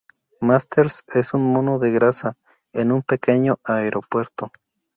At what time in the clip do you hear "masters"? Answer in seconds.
0.41-1.03